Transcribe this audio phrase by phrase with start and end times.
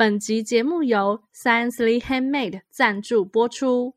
[0.00, 3.96] 本集节目由 Sciencely Handmade 赞助播出。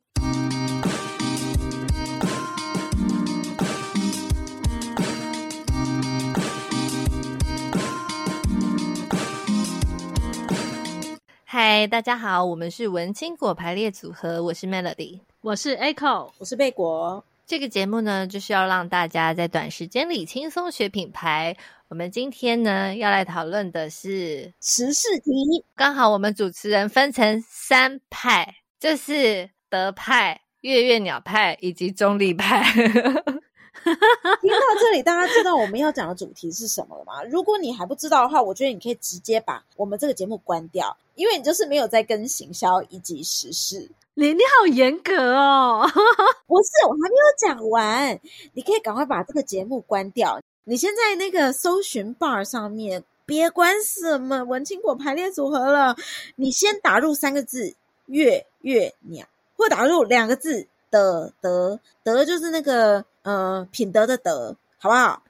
[11.45, 17.23] 嗨，大家好，我们是文青果排列组合，我是 Melody，我是 Echo，我是贝果。
[17.45, 21.55] 这个节目呢，就是要让大家在短时间里轻松学品牌。
[21.91, 25.65] 我们今天呢，要来讨论的是时事题。
[25.75, 32.63] 刚好我们主持人分成三派，就是德派、月月鸟派以及中立派。
[32.73, 37.21] 听到这里，大家知道我们要讲的主题是什么了吗？
[37.25, 43.91] 如果你还不知道的话，我觉得你可以直接把我们这个节目关掉，因为你就是没有在跟行销以及时事。
[44.13, 45.85] 你你好严格哦！
[46.47, 48.17] 不是，我还没有讲完，
[48.53, 50.39] 你可以赶快把这个节目关掉。
[50.63, 55.95] 你先在那个搜寻 bar 上面，别管什么文青果排列组合了，
[56.35, 57.75] 你先打入三个字
[58.07, 59.25] “月月鸟”，
[59.57, 65.23] 或打入两个字“德德德”，就是那个呃品德的德，好不好？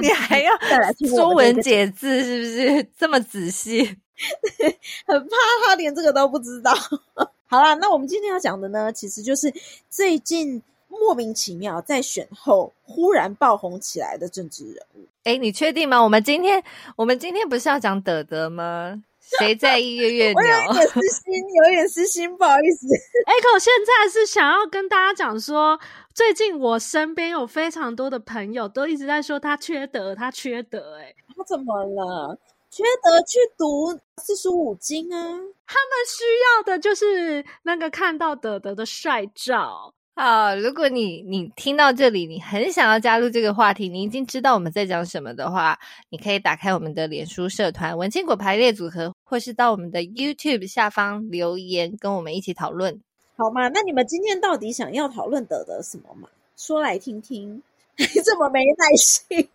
[0.00, 3.84] 你还要再来听说文解字，是不是 这么仔细？
[5.06, 6.72] 很怕他连这个都不知道。
[7.46, 9.52] 好啦，那我们今天要讲的呢，其实就是
[9.88, 15.06] 最近莫名其妙在选后忽然爆红起来的政治人物。
[15.24, 16.02] 诶，你确定吗？
[16.02, 16.62] 我们今天
[16.96, 19.02] 我们今天不是要讲德德吗？
[19.38, 20.36] 谁在 意月月鸟？
[20.36, 22.86] 我有点私心，有点私心，不好意思。
[23.28, 25.78] Echo 现在是想要跟大家讲说，
[26.14, 30.96] 最近我身边有非常多的朋友都一直在说他缺德，他缺德。
[30.96, 32.38] 诶，他怎么了？
[32.70, 35.18] 缺德去读四书五经啊！
[35.66, 36.24] 他们需
[36.56, 39.92] 要的就是那个看到德德的帅照。
[40.20, 45.78] 好，如果你你听到这里，你很想要加入这个话题，你已经知道我们在讲什么的话，
[46.10, 53.00] 你可以打开我们的脸书社团“文青果排列组合”，或是到我们的 YouTube 下方留言，跟我们一起讨论，
[53.36, 53.68] 好吗？
[53.68, 56.28] 那你们今天到底想要讨论的的什么嘛？
[56.56, 57.62] 说来听听。
[57.96, 59.48] 你 怎么没耐心？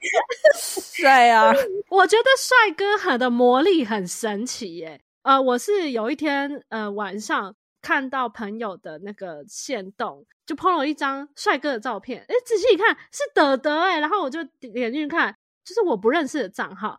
[0.56, 1.54] 帅啊！
[1.90, 5.02] 我觉得帅哥很的魔力很神奇耶。
[5.24, 7.54] 呃，我是有一天呃晚上
[7.84, 12.26] 看到朋友的那个线动，就 PO 了一张帅哥的照片。
[12.28, 16.98] 哎，仔细一看是德德哎，然后我就点进去看，就是我不认识的账号，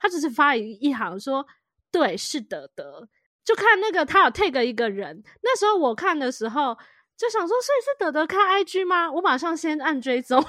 [0.00, 1.46] 他只是发一一行说
[1.92, 3.06] 对是德德，
[3.44, 5.22] 就看那个他有 tag 一个人。
[5.42, 6.76] 那时候我看的时候。
[7.14, 9.08] 就想说，所以是德德开 IG 吗？
[9.12, 10.40] 我马上先按追踪。
[10.42, 10.48] 哇，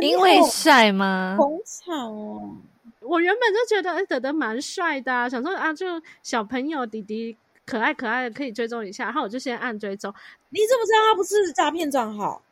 [0.00, 1.36] 因为帅吗？
[1.38, 2.56] 捧场哦！
[3.00, 5.86] 我原本就觉得，哎，德德蛮帅的啊，想说啊，就
[6.24, 7.36] 小朋友弟弟
[7.70, 9.04] 可爱可爱的，可以追踪一下。
[9.04, 10.12] 然后我就先按追踪。
[10.48, 12.42] 你怎么知道他不是诈骗账号？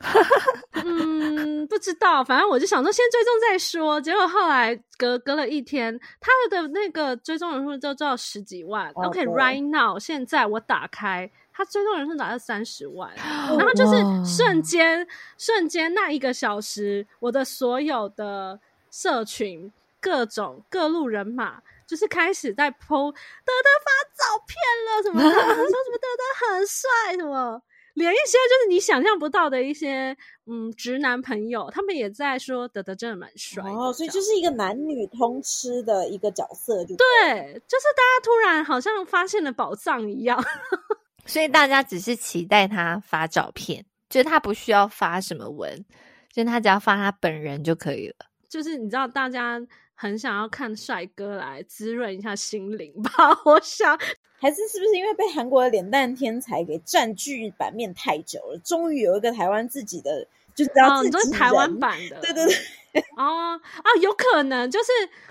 [0.84, 2.22] 嗯，不知道。
[2.22, 4.00] 反正我就想说，先追踪再说。
[4.00, 8.90] 结果后来隔隔了一天，他的那个追踪人数就到十几万。
[8.94, 11.28] OK，right now，现在我打开。
[11.52, 15.04] 他追踪人数达到三十万，然后就是瞬间
[15.36, 18.60] 瞬间那一个小时，我的所有的
[18.92, 24.54] 社群各种各路人马就是开始在 po 德德发照片
[24.86, 27.60] 了，什么的，说什么德德很帅，什么
[27.94, 30.16] 连一些就是你想象不到的一些
[30.46, 40.40] 嗯直男朋友，他们也在说德德真的蛮帅哦，所以就是一个男女通吃的一个角色就，就对，就是大家突然好像发现了宝藏一样。
[41.26, 45.84] 所以大家只是期待他发照片，就是他不需要发什么文，
[46.32, 48.14] 就是他只要发他本人就可以了。
[48.48, 49.60] 就是你知道，大家
[50.00, 53.10] 很想要看帅哥来滋润一下心灵吧？
[53.44, 53.98] 我想，
[54.38, 62.46] 还是是不是因为被韩国的脸蛋天才给占据版面太久了，终于有一个台湾自己的，就是要自己、哦、你台湾版的，对对
[62.92, 64.90] 对，哦啊，有可能就是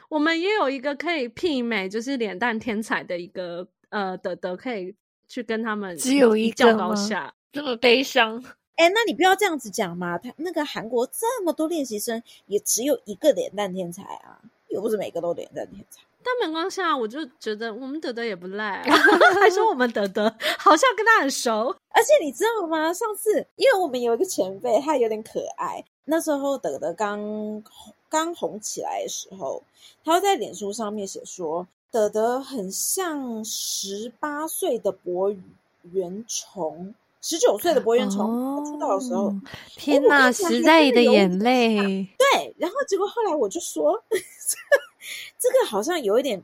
[0.10, 4.94] 我们也有一个可以媲美，就是脸蛋天才的一个呃的的可以。
[5.30, 8.42] 去跟他们只有一较高下，这么悲伤。
[8.78, 10.18] 哎、欸，那你不要这样子讲嘛！
[10.18, 14.40] 他那个韩国这么多练习生，也只有一个脸蛋天才啊，
[14.78, 16.02] 又不是每个都脸在天才。
[16.24, 18.84] 但没关系啊，我就觉得我们德德也不赖，
[19.42, 20.24] 还说我们德德
[20.60, 21.76] 好像跟他很熟。
[21.90, 22.94] 而且你知道吗？
[22.94, 25.84] 上次因为我们有一个前辈，他有点可爱。
[26.06, 27.64] 那时候德德刚
[28.08, 29.64] 刚红起来的时候，
[30.06, 31.68] 他会在脸书上面写说。
[31.90, 35.34] 德德很像十八岁的柏
[35.94, 36.94] 原崇，
[37.30, 39.34] 十九岁的柏原崇出道的时候，
[39.76, 42.08] 天哪，时代的眼泪。
[42.18, 44.02] 对，然后结果后来我就说，
[45.38, 46.42] 这个好像有一点，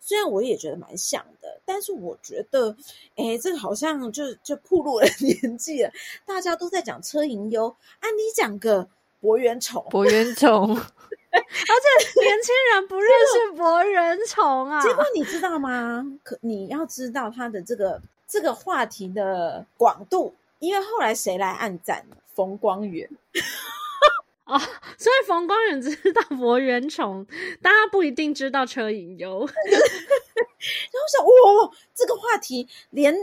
[0.00, 2.76] 虽然我也觉得蛮像的，但是我觉得，
[3.14, 5.92] 哎，这个好像就就暴露了 年纪了。
[6.26, 8.88] 大家都在讲车银优，啊，你讲个
[9.20, 10.76] 柏原崇，柏原崇。
[10.76, 14.82] 而且年轻人不认识博人虫啊。
[14.82, 16.04] 结果你知道吗？
[16.24, 18.02] 可你要知道他的这个
[18.34, 22.04] 这个话题的广度，因为后来谁来暗赞？
[22.34, 23.08] 冯光远。
[24.44, 24.58] 哦，
[24.98, 27.24] 所以冯光远知道博人虫，
[27.62, 29.38] 大家不一定知道车银优。
[29.38, 31.30] 然后想，哇、
[31.62, 33.14] 哦，这个话题连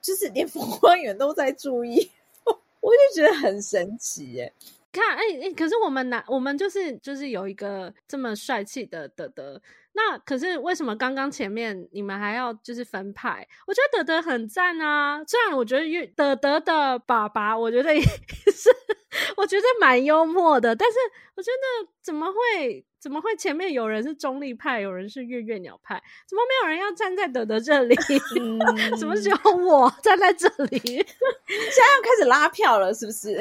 [0.00, 2.08] 就是连冯光远都在注意，
[2.78, 4.52] 我就觉得很神奇耶。
[4.92, 9.60] 看，哎、欸、哎，可是我们男，我们就是就是有一个这么帅气的德德。
[9.94, 13.46] 那可是为什么刚刚前面你们还要就是分派？
[13.66, 18.70] 我觉得德德很赞啊，虽然我觉得越德德的爸爸，我觉得也是，
[19.36, 20.98] 我觉得蛮幽默的，但是
[21.34, 27.94] 我觉得怎么会怎么会前面有人是中立派，有人是月月鸟派，怎么没有人要站在德德这里？
[28.40, 28.58] 嗯、
[28.98, 30.78] 怎么只有我站在这里？
[30.80, 33.34] 现在要开始拉票了，是不是？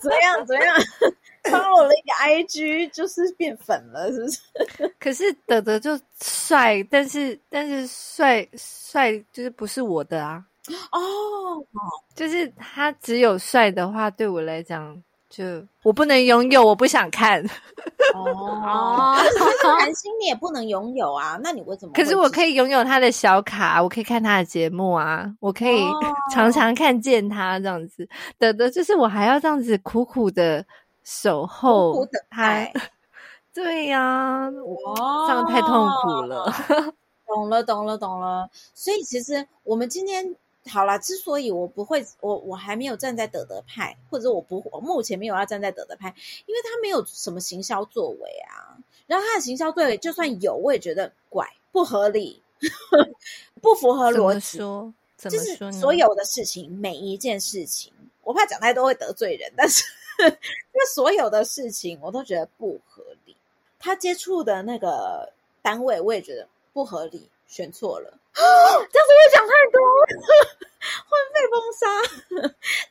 [0.00, 0.44] 怎么样？
[0.44, 0.76] 怎么样？
[1.50, 2.12] 发我了一个
[2.46, 4.94] IG，就是变粉了，是不是？
[4.98, 10.42] 可是德德就帅，但是但是帅帅就是不是我的啊。
[10.92, 11.62] 哦，
[12.14, 14.96] 就是他只有帅的话，对我来讲
[15.28, 15.44] 就
[15.82, 17.44] 我不能拥有，我不想看。
[18.14, 21.38] 哦， 可是韩星你也不能拥有啊？
[21.42, 21.92] 那你为什么？
[21.92, 25.82] 可是我可以拥有他的小卡，我可以看他的节目啊，我可以
[26.32, 28.08] 常常看见他这样子。
[28.38, 30.64] 德德就是我还要这样子苦苦的。
[31.04, 32.66] 守候他，
[33.54, 36.50] 对呀、啊，哇，这样太痛苦了。
[37.26, 38.48] 懂了，懂了，懂了。
[38.74, 40.34] 所以其实我们今天
[40.68, 46.14] 好了，之所以我不会，我我还没有站在德德派，或者我不，我目前没有要站在德德派，
[46.46, 48.76] 因为他没有什么行销作为啊。
[49.06, 52.42] 然后他的行销作为就算有，我也觉得怪，不合理，
[53.60, 54.58] 不符合逻辑。
[54.58, 57.92] 说，就是所有的事情，每一件事情，
[58.22, 59.84] 我怕讲太多会得罪人，但是。
[60.72, 63.36] 那所有的事情我都觉得不合理，
[63.78, 65.32] 他接触的那个
[65.62, 69.80] 单位我也觉得不合理，选错了， 这样子会讲太多，
[71.08, 71.86] 会被封杀。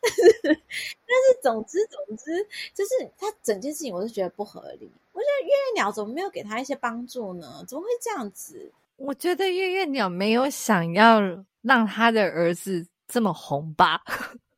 [0.01, 4.91] 但是，但是总之总之，就是他整件事情我都觉得不合理。
[5.11, 7.63] 我觉得月月鸟怎么没有给他一些帮助呢？
[7.67, 8.71] 怎么会这样子？
[8.97, 11.19] 我觉得月月鸟没有想要
[11.61, 14.01] 让他的儿子这么红吧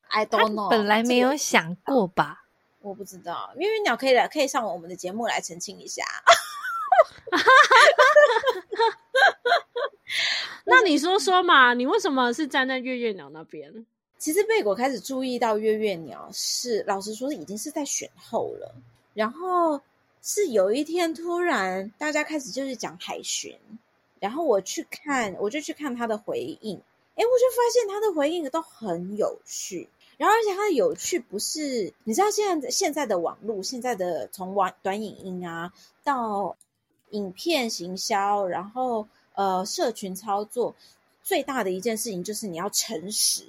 [0.09, 2.44] ？I don't know，本来没有想过吧。
[2.85, 6.03] 我不知道，月月鸟可以来，可以上我们的节目来澄清一下。
[10.65, 13.87] 那你说说嘛，你为什么是站在月月鸟那边？
[14.19, 18.75] 其实贝果开始注意到月月鸟是，老实说，已经是在选后了。
[19.15, 19.81] 然后
[20.21, 23.57] 是有一天突然大家开始就是讲海巡，
[24.19, 26.77] 然后我去看，我就去看他的回应，
[27.15, 29.89] 哎，我就发现他的回应都很有趣。
[30.17, 35.73] 然后，而且它的有趣不是，你知道现在现在的网络，现在的从网短影音啊
[36.03, 36.55] 到
[37.09, 40.75] 影片行销，然后呃社群操作，
[41.23, 43.43] 最大的一件事情就是你要诚实。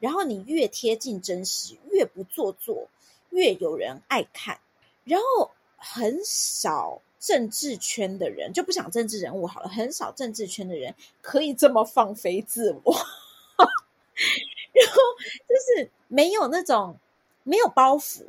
[0.00, 2.88] 然后你越贴近真实，越不做作，
[3.30, 4.60] 越有人爱看。
[5.04, 12.94] 然后很少政治圈的人就不想政治人物好了，很少政治圈的人可以这么放飞自我。
[14.84, 15.00] 然后
[15.48, 16.98] 就是没有那种
[17.44, 18.22] 没有包袱，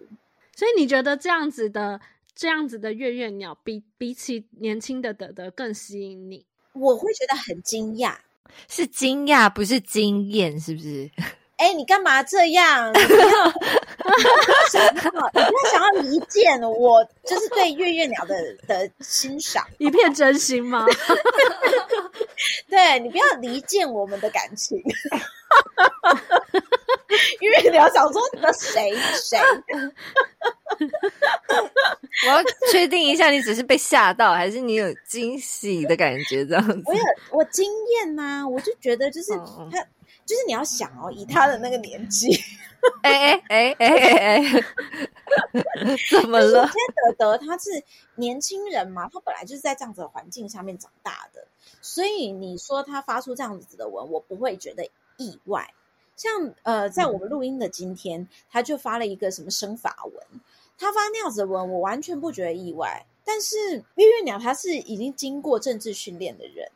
[0.55, 1.99] 所以你觉得这样子的
[2.35, 6.45] 这样子的月月鸟比比起年轻的德德更吸引你？
[6.73, 8.15] 我会觉得很惊讶，
[8.67, 11.09] 是惊讶不是惊艳，是不是？
[11.57, 12.89] 哎，你干嘛这样？
[12.89, 13.45] 你不要，
[14.15, 20.85] 你不要想要，你不要想要离间我，就是对月月鸟的的欣赏，一片真心吗？
[22.69, 24.81] 对，你不要离间我们的感情。
[27.41, 29.37] 因为你要想说你的谁谁，
[32.27, 36.45] 我要确定一下，你只是被吓到，还是你有惊喜的感觉？
[36.45, 39.69] 这样子，我有我惊艳呐，我就觉得就是他，哦、
[40.25, 42.31] 就是你要想哦，以他的那个年纪，
[43.01, 44.43] 哎哎哎哎哎哎，
[46.11, 46.67] 怎么了？
[46.67, 47.69] 首先，德德他是
[48.15, 51.47] 年轻人嘛，他本来就是在这样子的环境下面长大的，
[51.81, 55.71] 所以你说他发出这样子的文，我不会觉得意外。
[56.15, 60.41] 像呃，在我们录音的今天，嗯、他就发了一个什么生法文，
[60.77, 63.05] 他发那样子的文，我完全不觉得意外。
[63.23, 63.55] 但是
[63.95, 66.67] 月月鸟他是已经经过政治训练的人，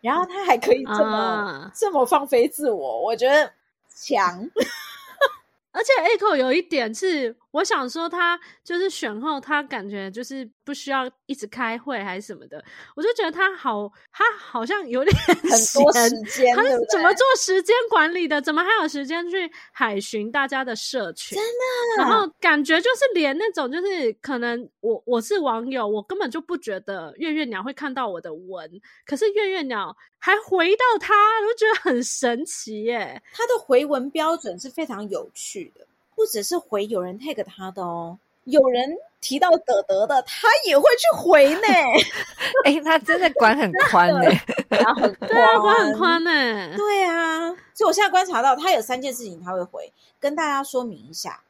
[0.00, 3.52] 然后他还可以这么、啊、这么放飞自我，我觉得
[3.94, 4.50] 强。
[5.72, 12.62] 而且 Echo 有一点是我想说，他就是选后，他感觉就是不需要一直开会还是什么的，
[12.94, 15.34] 我就觉得他好，他好像有点很
[15.74, 18.40] 多时间，他是怎么做时间管理的？
[18.40, 21.36] 怎么还有时间去海巡大家的社群？
[21.36, 33.20] 真的，然后感觉就是连那种就是可能我我是网友，我根本就不觉得月月鸟会看到我的文，可是月月鸟还回到他，我就觉得很神奇耶。
[33.32, 35.86] 他的回文标准是非常有趣的。
[36.20, 41.66] 不只是回有人 tag 他的哦，有人提到德德的，他也会去回呢。
[42.66, 44.30] 哎、欸，他真的管很宽呢，
[44.68, 46.76] 然后很对啊，管很宽呢。
[46.76, 51.42] 对啊，所以我现在观察到，他有三件事情他会回，跟大家说明一下。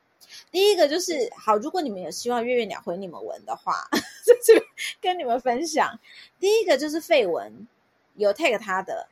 [0.52, 3.88] 第一个就是，好，如果你们有希望月月鸟回你们文的话，
[4.24, 4.54] 就
[5.02, 5.98] 跟你们分享。
[6.38, 7.66] 第一个就是废文
[8.14, 9.08] 有 tag 他的，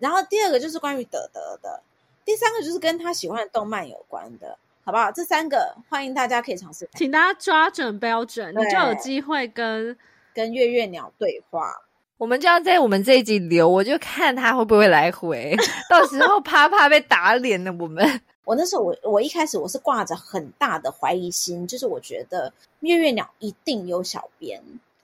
[0.00, 1.84] 然后第二个就是关于德德的，
[2.24, 4.58] 第三个就是跟他喜欢的动漫有关的。
[4.88, 5.12] 好不好？
[5.12, 9.94] 这三个欢迎大家可以尝试，请大家抓准标准，你就有机会跟
[10.32, 11.70] 跟月月鸟对话。
[12.16, 15.54] 我们就要在我们这一集留，我就看他会不会来回，
[15.90, 17.70] 到时候啪啪被打脸了。
[17.78, 24.58] 我们，我那时候我我一开始我是挂着很大的怀疑心，就是我觉得月月鸟一定有小编。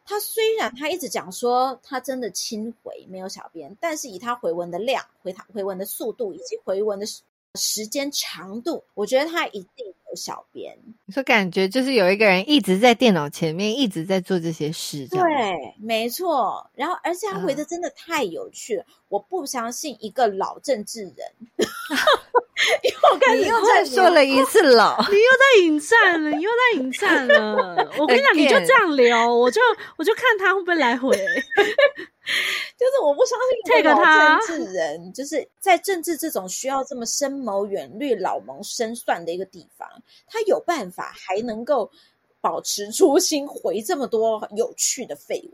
[0.06, 7.04] 他虽然他一直讲说他真的亲回没有小编，但是以他回文的量、回他回文的速度以及回文的。
[7.58, 10.76] 时间长度，我觉得他一定有小编。
[11.06, 15.06] 你说感觉就是有一个人一直在电脑前面，一直在做这些事。
[15.08, 15.20] 对，
[15.80, 16.68] 没错。
[16.75, 18.84] 然后，而且他回的真的太有趣了。
[18.88, 21.14] 嗯、我不相信一个老政治人，
[22.82, 27.92] 因为我看你又再说了一次老，你又在引战了，你又在引战了。
[27.99, 29.61] 我跟你讲，你就这样聊，我就
[29.96, 31.16] 我就看他会不会来回。
[32.76, 39.88] 就是我不相信这个政治人，就是在政治这种需要这么深谋远虑、老谋深算的一个地方，
[40.26, 41.90] 他有办法还能够
[42.40, 45.52] 保持初心，回这么多有趣的绯闻。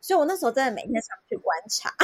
[0.00, 1.94] 所以我那时候真的每天上去观察，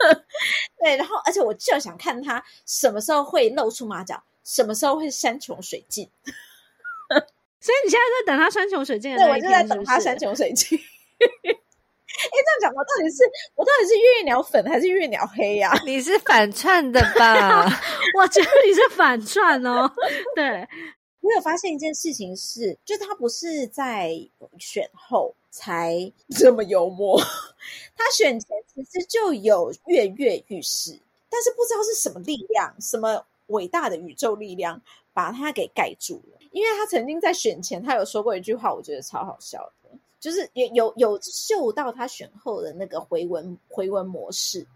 [0.78, 6.08] 对，然后而且我就想看他什么时候会露出马脚，什么时候会山穷水尽。
[7.60, 9.18] 所以你现在在等他山穷水尽的？
[9.18, 10.78] 对，我就在等他山穷水尽。
[12.16, 13.22] 哎，这样讲，我到底是
[13.54, 15.80] 我到底是月月鸟粉还是月月鸟黑呀、啊？
[15.84, 17.64] 你是反串的吧？
[18.18, 19.90] 我觉得你是反串哦。
[20.34, 20.66] 对，
[21.20, 24.12] 我有发现一件事情是，就他不是在
[24.58, 27.20] 选后才这么幽默，
[27.96, 34.80] 他选前其实就有跃跃欲试，但是不知道是什么力量，什么伟大的宇宙力量
[35.12, 36.38] 把他给盖住了。
[36.52, 39.90] 因为他曾经在选前，他有说过一句话，我觉得超好笑的。
[40.26, 44.66] 就是有有有嗅到他选后的那个回文回文模式，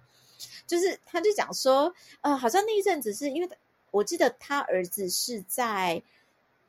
[0.64, 3.50] 就是他就讲说，呃，好像那一阵子是因为
[3.90, 6.00] 我记得他儿子是在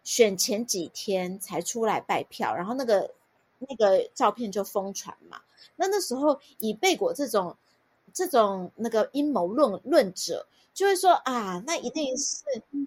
[0.04, 3.14] 选前几天才出来拜票，然后那个
[3.60, 5.40] 那个照片就疯传嘛。
[5.76, 7.56] 那那时候以贝果这种
[8.12, 12.42] 这种那个阴谋论论者，就会说啊，那一定是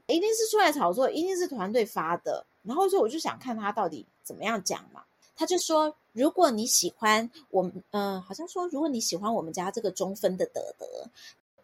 [0.09, 2.45] 一定是出来炒作，一定是团队发的。
[2.65, 5.05] 然后说我就想看他到底怎么样讲嘛。
[5.37, 10.87] 他就说：“如果你喜欢我们，嗯、呃，好像说，如果你喜欢我们家这个中分的德德，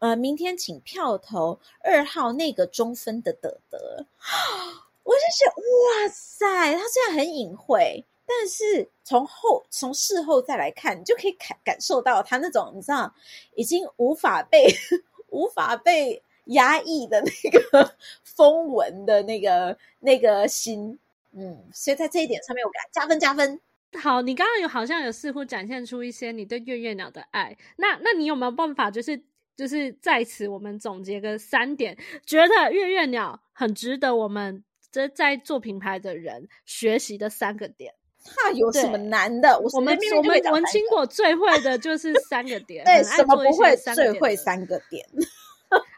[0.01, 4.05] 呃，明天请票投二号那个中分的德德。
[5.03, 13.13] ”我就想哇塞，他虽然很隐晦，但是从后从事后再来看，你就可以感感受到他那种你知道
[13.55, 14.67] 已经无法被
[15.31, 20.99] 无法被压抑的那个 风文的那个那个心。
[21.33, 23.61] 嗯，所以在这一点上面，我给加分加分。
[24.01, 27.57] 好，你刚刚有好像有似乎展现出一些你对月月鸟的爱。
[27.77, 29.21] 那那你有没有办法，就是
[29.57, 37.95] 就是在此我们总结个三点，觉得月月鸟很值得我们这在做品牌的人学习的三个点？
[38.37, 39.59] 那有什么难的？
[39.59, 45.05] 我，我们我们文青果最会的就是三个点， 对，什么不会最会三个点。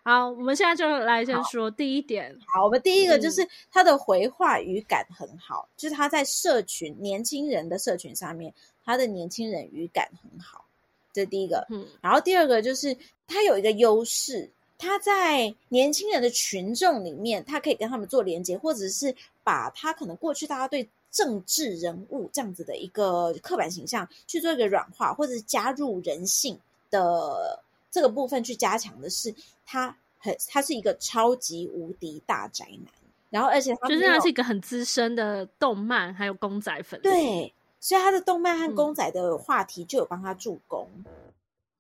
[0.05, 2.37] 好，我们现在就来先说第一点。
[2.47, 8.53] 好，好，我们第一个就是他的回话语感很好，嗯、就是他在社群年轻人的社群上面，
[8.85, 10.65] 他的年轻人语感很好，
[11.13, 11.65] 这是第一个。
[11.71, 12.97] 嗯，然后第二个就是
[13.29, 26.59] 他有一个优势，他在年轻人的群众里面，他可以跟他们做连接，或者是把他可能过去大家对政治人物这样子的一个刻板形象去做一个软化，或者是加入人性
[26.91, 27.63] 的。
[27.93, 29.33] 这个部分去加强的是，
[29.67, 32.93] 他很他是一个超级无敌大宅男，
[33.29, 40.89] 然后而且他就是他是一个很资深的动漫还有公仔粉丝，对，所以他的动漫和公仔的话题就有帮他助攻。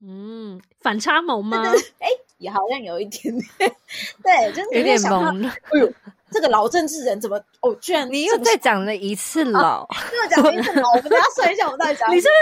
[0.04, 1.62] 嗯，反差萌吗？
[2.00, 3.76] 哎，也好像有一点点，
[4.20, 5.48] 对，就是有点萌了。
[5.48, 5.92] 哎呦，
[6.28, 12.10] 这个老政治人怎么哦，居然你又再讲了一次老，又讲了一次老，我们等下算一下，我们到底讲。
[12.12, 12.34] 你这是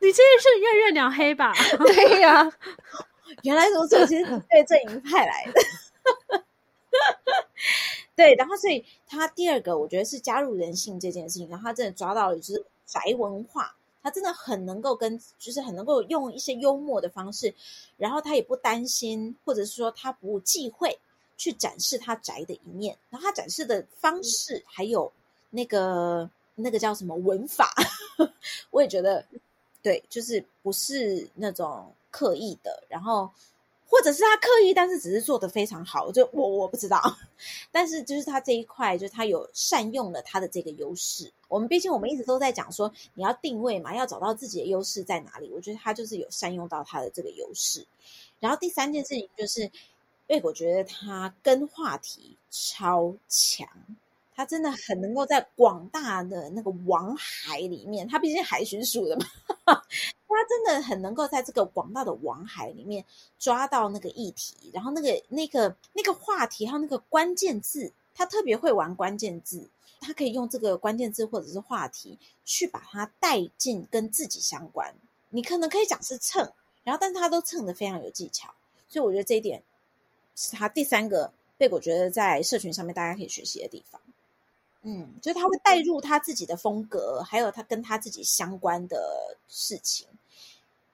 [0.00, 1.52] 你这是月月鸟黑吧？
[1.84, 2.52] 对呀、啊，
[3.42, 6.44] 原来如此，其实是对阵营派来的。
[8.14, 17.54] 对，然后所以他第二个，我觉得是加入人性这件事情，然后他真的抓到了就是宅文化，他真的很能够跟，就是很能够用一些幽默的方式，
[17.96, 20.98] 然后他也不担心，或者是说他不忌讳
[21.38, 25.10] 去展示他宅的一面，然后他展示的方式还有
[25.50, 27.72] 那个那个叫什么文法，
[28.70, 29.24] 我也觉得
[29.82, 33.28] 对，就是不是那种刻意的，然后。
[33.94, 36.98] 或者是他刻意，但是只是做的非常好，就我我不知道。
[37.70, 41.30] 但是就是他这一块，就他有善用了他的这个优势。
[41.46, 45.50] 我们毕竟我们一直都在讲说，你要定位嘛，要找到自己的优势在哪里。
[45.52, 47.86] 我觉得他就是有善用到他的这个优势。
[48.40, 49.60] 然后第三件事情就是，
[50.26, 53.68] 因为我觉得他跟话题超强。
[54.34, 59.26] 他真的很能够在广大的那个网海里面，他毕竟海巡署的嘛，
[59.64, 63.04] 他真的很能够在这个广大的网海里面
[63.38, 69.68] 抓到那个议题，然后那个那个那个话题还有那个关键字，他特别会玩关键字，
[70.00, 74.94] 他可以用这个关键字或者是话题去把它带进跟自己相关。
[75.30, 78.52] 你可能可以讲是蹭，然后但他都蹭得非常有技巧，
[78.88, 79.62] 所以我觉得这一点
[80.34, 84.00] 是他第三个被我觉得在社群上面大家可以学习的地方。
[84.82, 90.06] 嗯，就是他会带入他自己的风格，还有他跟他自己相关的事情。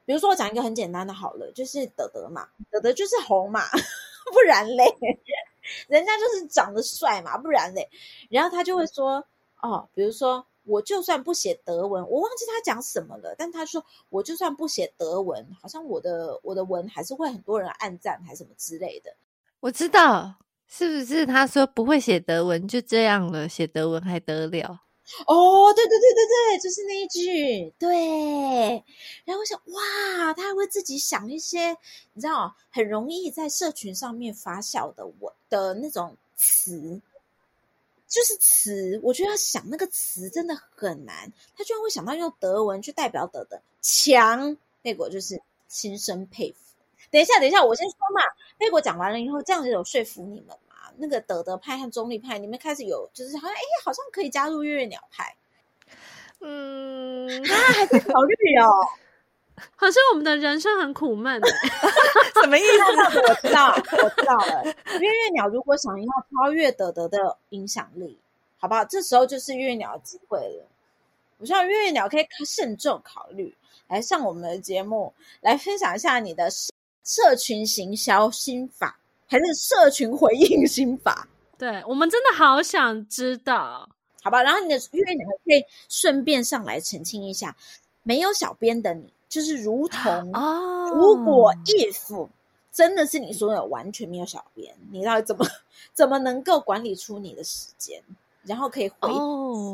[0.05, 3.63] 比如说，我讲一个很简单的，好了，就是德德嘛，德德就是红嘛，
[4.33, 4.85] 不然嘞，
[5.87, 7.89] 人家就是长得帅嘛，不然嘞。
[8.31, 9.25] 然后他就会说，
[9.61, 19.15] 哦，比如说，我就算不写德文，我忘记他讲什么了，但他说，我就算不写德文，好像我的我的文还是会很多人暗赞，还是什么之类的。
[19.61, 20.37] 我知道。
[20.71, 23.49] 是不是他说不会写德文就这样了？
[23.49, 24.81] 写德文还得了？
[25.27, 27.73] 哦，对对对对对，就是那一句。
[27.79, 28.85] 对，
[29.25, 31.71] 然后我想，哇，他还会自己想一些，
[32.13, 37.01] 你知道，很容易在社群上面发酵的文的那种词，
[38.07, 39.01] 就是词。
[39.03, 46.68] 我觉得要想那个词真的很难，他居然会想到用德文去代表德的强，贝果就是心生佩服。
[47.11, 48.23] 等一下，等一下，我先说嘛。
[48.59, 50.75] 贝果讲完了以后，这样子有说服你们吗？
[50.97, 55.35] 那个德德派和中立派，你们开始有就是好像哎，好像可以加入月月鸟派。
[56.41, 58.69] 嗯，啊，还在考虑哦。
[59.77, 61.41] 可是我们的人生很苦闷，
[62.43, 63.19] 什么意思？
[63.29, 64.65] 我知道，我知道了。
[64.65, 68.19] 月月鸟如果想要超越德德的影响力，
[68.59, 68.85] 好不好？
[68.85, 70.67] 这时候就是月月鸟的机会了。
[71.39, 73.57] 我希望月月鸟可以慎重考虑，
[73.89, 76.49] 来上我们的节目，来分享一下你的。
[77.09, 81.27] 社群行销心法还是社群回应心法？
[81.57, 83.89] 对，我们真的好想知道，
[84.23, 84.43] 好吧？
[84.43, 87.57] 然后你的月你们可以顺便上来澄清一下，
[88.03, 92.29] 没有小编的你，就是如同哦，如果 if
[92.71, 95.47] 真的是你说的完全没有小编，你到底怎么
[95.95, 98.03] 怎么能够管理出你的时间，
[98.43, 99.09] 然后可以回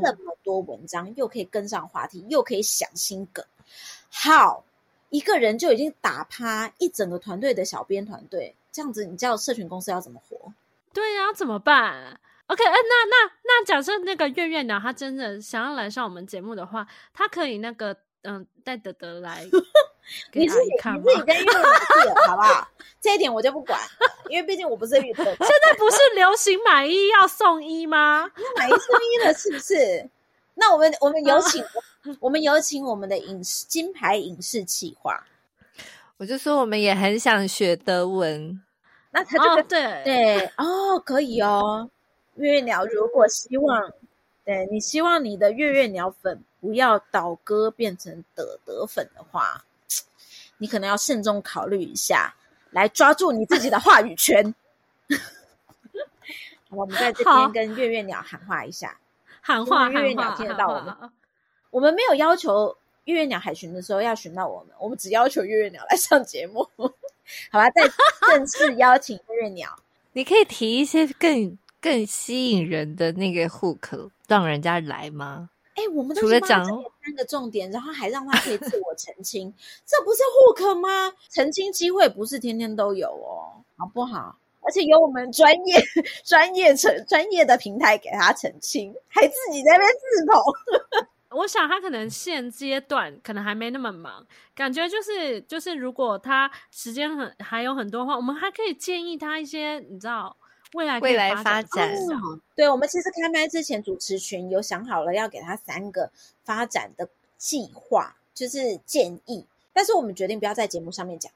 [0.00, 3.44] 这么多文章，又可以跟上话题，又可以想新梗，
[4.08, 4.64] 好。
[5.10, 10.52] 一个人就已经打趴一整个团队的小编团队，这样子你知道社群公司要怎么活？
[10.92, 19.44] 对呀、啊，怎么办？OK，哎、欸，那那那假设那个月月鸟他真的想要来上我们节目的话，他可以那个嗯带德德来
[20.30, 21.02] 给阿姨看吗？
[21.04, 22.68] 你自己跟月月鸟好不好？
[23.00, 23.78] 这一点我就不管，
[24.28, 25.24] 因为毕竟我不是月德。
[25.24, 28.30] 现在不是流行买一要送一吗？
[28.56, 30.08] 买一送一了是不是？
[30.54, 31.64] 那我们我们有请。
[32.20, 35.24] 我们有请我们的影视金牌影视企划，
[36.18, 38.62] 我就说我们也很想学德文，
[39.10, 41.88] 那他就、哦、对对哦，可以哦。
[42.34, 43.90] 月月鸟如果希望，
[44.44, 49.64] 对你希望你的月月鸟粉不要倒戈变成德德粉的话，
[50.58, 52.34] 你可能要慎重考虑一下，
[52.70, 54.54] 来抓住你自己的话语权。
[56.68, 58.98] 好，我们在这边跟月月鸟喊话一下，
[59.46, 60.96] 喊话，月月鸟听得到我们。
[61.70, 66.66] 我们没有要求月月鸟海巡的时候要寻到我们，我们只要求月月鸟来上节目，
[67.52, 67.68] 好吧？
[67.68, 67.82] 再
[68.26, 69.68] 正式邀请月月鸟，
[70.14, 75.50] 你可以提一些更更吸引人的那个 hook，让人家来吗？
[75.74, 79.52] 哎，我们除了讲三个重点，然后还让他可以自我澄清，
[79.84, 81.12] 这不是 hook 吗？
[81.28, 84.38] 澄清机会不是天天都有哦，好不好？
[84.64, 85.76] 而且有我们专业、
[86.24, 91.08] 专业成专业的平台给他澄清，还自己在那边自捧。
[91.30, 94.24] 我想他可能现阶段可能还没那么忙，
[94.54, 100.36] 感觉就是就是如果他时间很还有很多的话，我们还可以建议他一些你知道
[100.74, 101.92] 未来未来发展。
[101.96, 106.08] 哦、对，我们其实开麦之前，主持群有想好了要给他三个
[106.44, 109.44] 发展的计划，就是建议。
[109.72, 111.32] 但是我们决定不要在节目上面讲，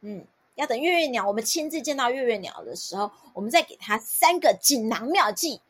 [0.00, 5.60] 嗯，要等月月鸟，我们亲自见到月月鸟的时候，我们再给他三个锦囊妙计，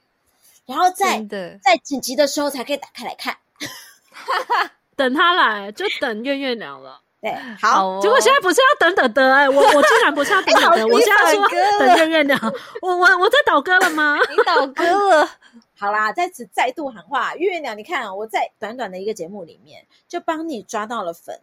[0.66, 1.24] 然后在
[1.62, 3.38] 在紧急的时候才可以打开来看。
[4.96, 7.00] 等他来，就等月月鸟了。
[7.20, 8.00] 对，好。
[8.00, 12.36] 结果现在不是要等等等，哎，我我竟然不是要等等等，我现在说等月月鸟。
[12.80, 14.18] 我我我在倒戈了吗？
[14.28, 15.30] 你倒戈了。
[15.78, 21.40] 好啦，在此再度喊话，月月鸟，你看我在短短的一个节目里面就帮你抓到了粉。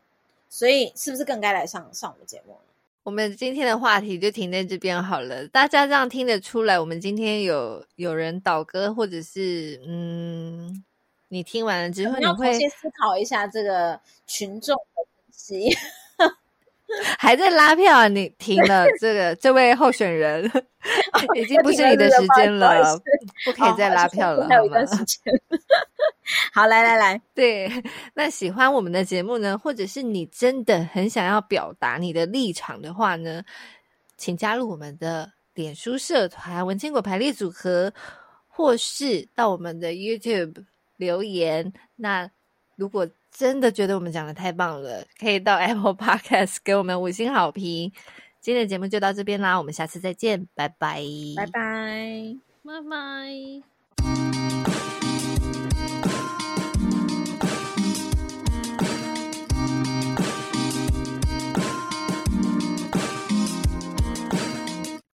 [0.50, 2.60] 所以是不是更该来上上我们节目？
[3.04, 5.48] 我们今天的话题就停在这边好了。
[5.48, 10.84] 大家这样听得出来，我们今天有有人倒戈，或者是嗯，
[11.30, 15.70] 你听完了之后，你会先思考一下这个群众的东西。
[17.20, 20.44] 还在拉票，啊你停了这个这位候选人，
[21.38, 23.00] 已经不是你的时间了，
[23.46, 24.48] 不可以再拉票了。
[24.48, 25.20] 还有一段时间。
[26.54, 27.72] 好，来来来， 对，
[28.14, 33.44] 那喜欢我们的节目呢，或者是你真的很想要表达你的立场的话呢，
[34.18, 37.94] 请加入我们的脸书社团“文青果排列组合”，
[38.48, 40.66] 或是到我们的 YouTube
[40.98, 41.74] 留言。
[41.96, 42.30] 那
[42.76, 47.92] 如果真的觉得我们讲的太棒了，可以到 Apple Podcast 给我们五星好评。
[48.42, 51.02] 今天的节目就到这边啦，我们下次再见，拜拜，
[51.36, 53.79] 拜拜，拜拜。